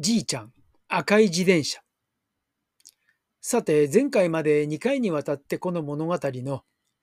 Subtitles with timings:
[0.00, 0.52] じいちゃん、
[0.86, 1.80] 赤い自転車。
[3.40, 6.62] さて、前回まで2回にわたってこの物語の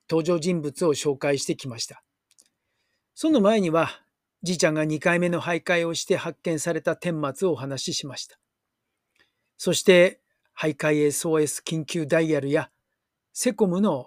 [0.10, 2.06] 登場人物を紹介してきました。
[3.14, 3.90] その前には、
[4.44, 8.40] じいちゃんが2回目の徘徊をして発見された顛末をお話ししました。
[9.58, 10.22] そして、
[10.58, 12.72] 徘徊 SOS 緊急ダイヤルや
[13.34, 14.06] セコムの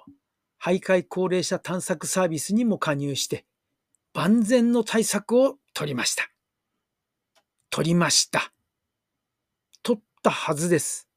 [0.58, 3.44] 徘徊高齢者探索サービスにも加入して、
[4.14, 6.30] 万全の対策を取りました。
[7.68, 8.50] 取りました。
[10.28, 11.08] ったはずです。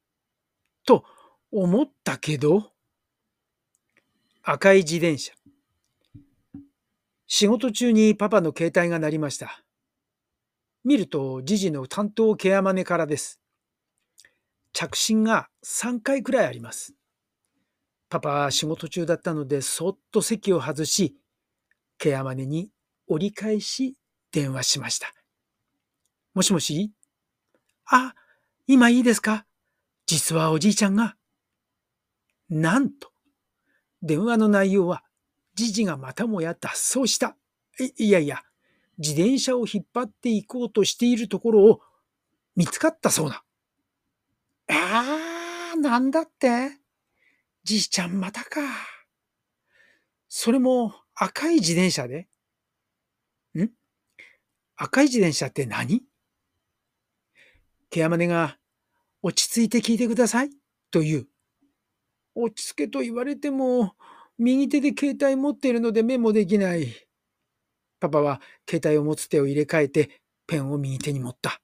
[0.86, 1.04] と
[1.52, 2.72] 思ったけど、
[4.42, 5.34] 赤い自転車。
[7.28, 9.64] 仕事中にパパの携帯が鳴りました。
[10.84, 13.40] 見ると、ジジの担当ケアマネからです。
[14.74, 16.94] 着信が3回くらいあります。
[18.09, 21.16] パパは仕事中だったので、そっと席を外し、
[21.98, 22.72] ケアマネに
[23.08, 23.96] 折り返し
[24.32, 25.14] 電話しました。
[26.34, 26.92] もしもし？
[27.86, 28.16] あ、
[28.73, 29.45] 今いいですか？
[30.05, 31.17] 実はおじいちゃんが。
[32.47, 33.11] なんと、
[34.02, 35.03] 電話の内容は、
[35.55, 37.36] じじがまたもや脱走した。
[37.97, 38.44] いやいや、
[38.97, 41.81] 自転車を引っ張っていこうとしているところを
[42.55, 43.44] 見つかったそうだ。
[44.69, 46.80] ああ、なんだって？
[47.66, 48.61] じいちゃんまたか。
[50.30, 52.30] それも赤い自転車で？
[53.59, 53.67] ん？
[54.78, 56.03] 赤い自転車って何？
[57.89, 58.58] ケアマネが、
[59.22, 60.50] 落ち着いて聞いてください、
[60.89, 61.27] と言う。
[62.33, 63.94] 落ち着けと言われても、
[64.38, 66.88] 右手で携帯持っているのでメモできない。
[68.00, 71.61] パパは携帯を持つ手を入れ替えて、ペンを右手に持った。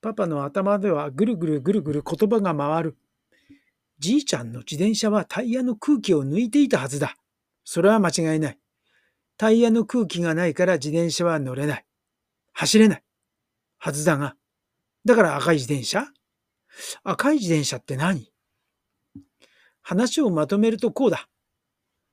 [0.00, 2.96] パパの頭ではぐるぐるぐるぐる言葉が回る。
[3.98, 7.16] じいちゃんの自転車はタイヤの空気を抜いていたはずだ。
[7.64, 8.58] それは間違いない。
[9.36, 11.84] タイヤの空気がないから自転車は乗れない。
[12.52, 13.02] 走れない。
[13.78, 14.36] はずだが、
[15.04, 16.06] だから赤い自転車？
[17.02, 18.30] 赤い自転車って何？
[19.82, 21.28] 話をまとめるとこうだ。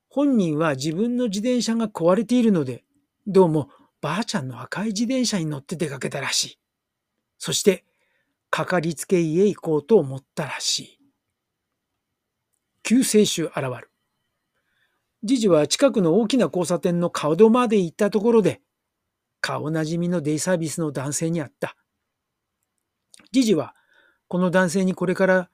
[0.09, 2.83] 本人は自分の自転車が壊れているので、
[3.25, 3.69] どうも
[3.99, 6.59] ばあちゃんの赤い自転車に乗って出かけたらしい。
[7.39, 7.83] そして、
[8.51, 10.99] かかりつけ家へ行こうと思ったらしい。
[12.83, 13.89] 救世主現る。
[15.23, 18.61] じじは近くの大きな交差点の顔戸まで行ったところで、
[19.41, 21.75] 顔なじみのデイサービスの男性に会った。
[23.31, 23.73] じじは、
[24.33, 25.49] この男性にこれから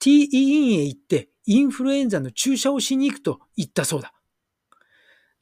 [0.00, 4.14] TE 院へ行ってインフルエンザの注射をしに行くと言ったそうだ。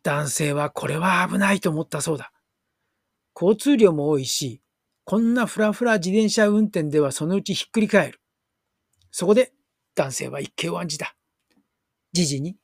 [0.03, 2.33] 男性はこれは危ないと思ったそうだ。
[3.33, 4.61] 交通量も多いし、
[5.05, 8.21] こんなふらふら自転車運転ではそのうちひっくり返る。
[9.13, 9.53] そこで
[9.95, 11.15] 男性は一計を案じた。
[12.13, 12.57] じじに、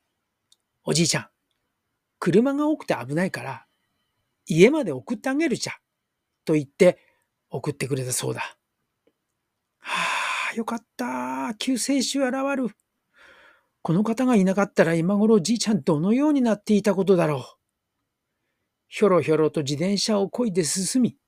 [0.83, 1.29] おじいちゃん、
[2.19, 3.67] 車が多くて危ないから、
[4.45, 5.75] 家まで送ってあげるじゃ。
[6.45, 6.99] と言って
[7.49, 8.57] 送ってくれたそうだ。
[9.79, 10.16] はあ、
[10.57, 11.55] よかった。
[11.59, 12.71] 救世主現る。
[13.83, 17.45] この方がいなかったら今頃じいちゃんどのようになっていたことだろう。
[18.89, 21.19] ひょろひょろと自転車を漕いで進み、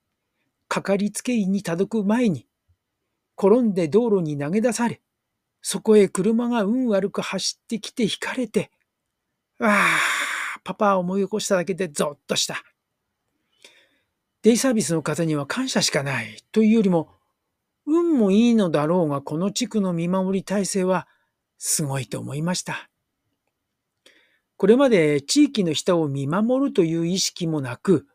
[0.67, 2.47] かかりつけ医に届く前に、
[3.37, 5.03] 転んで道路に投げ出され、
[5.61, 8.71] そこへ車が運悪く走ってきて引かれて、
[9.59, 12.63] わあ、パパを思い起こしただけでゾッとした。
[14.41, 17.18] デイサービスの方には感謝しかないというよりも、
[17.89, 21.09] 運もいいのだろうが、この地区の見守り体制は
[21.57, 22.91] すごいと思いました。
[24.57, 28.07] これまで地域の人を見守るという意識もなく、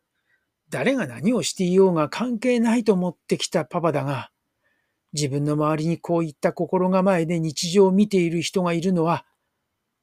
[0.70, 4.30] 誰が何をしていようが関係ないと思ってきたパパだが、
[5.14, 9.26] 自分の周りにこういった心構えで日常を見ている人がいるのは、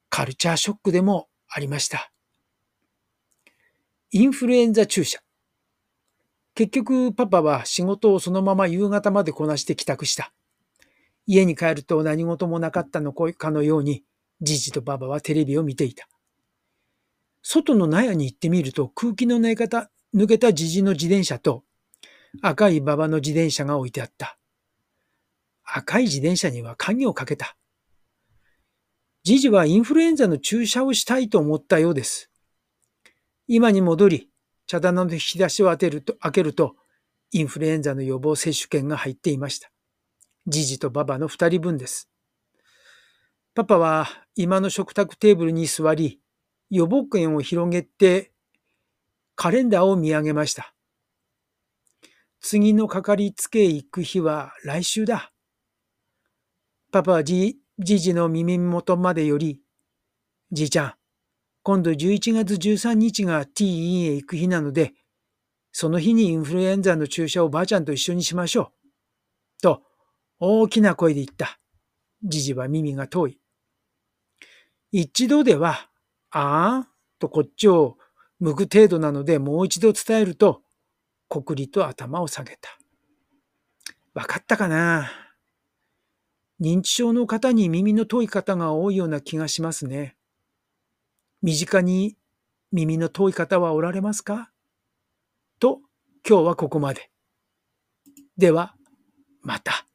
[0.09, 2.11] カルチャーショックでもありました。
[4.11, 5.21] インフルエンザ注射。
[6.55, 10.33] 結局パパは仕事をそのまま夕方までこなして帰宅した。
[11.27, 14.05] 家に帰ると何事もなかったのかのように、
[14.41, 16.09] じじとパパはテレビを見ていた。
[17.43, 21.65] 外の納屋に行ってみると空気の抜けた、抜けたじじの自転車と
[22.43, 24.39] 赤い馬場の自転車が置いてあった。
[25.65, 27.57] 赤い自転車には鍵をかけた。
[29.23, 32.31] じじはインフルエンザの注射をしたいと思ったようです。
[33.47, 34.30] 今に戻り、
[34.71, 36.77] 茶棚の引き出しを当てると開けると、
[37.33, 39.73] インフルエンザの予防接種券が入っていました。
[40.47, 42.09] ジジとババの二人分です。
[43.53, 44.07] パパは
[44.37, 46.21] 今の食卓テーブルに座り、
[46.71, 48.31] 予防券を広げて、
[49.35, 50.73] カレンダーを見上げました。
[52.41, 55.33] 次のかかりつけ行く日は来週だ。
[56.93, 59.61] パパはじ、じじの耳元までより、
[60.53, 60.95] じいちゃん、
[61.63, 64.95] 今度11月13日が T 院へ行く日なので、
[65.73, 68.73] その日にインフルエンザの注射をばあちゃんと一緒にしましょ
[69.59, 69.63] う。
[69.63, 69.83] と
[70.39, 71.59] 大きな声で言った。
[72.25, 73.39] じじは耳が遠い。
[74.91, 75.91] 一度では、
[76.31, 77.99] ああ、とこっちを
[78.39, 80.63] 向く程度なのでもう一度伝えると、
[81.29, 82.71] こくりと頭を下げた。
[84.15, 85.11] わかったかな？
[86.61, 90.17] 認知症の方に耳の遠い方が多いような気がしますね。
[91.43, 92.17] 身近に
[92.71, 94.51] 耳の遠い方はおられますか？
[95.59, 95.81] と、
[96.29, 97.11] 今日はここまで。
[98.37, 98.75] では、
[99.43, 99.87] また。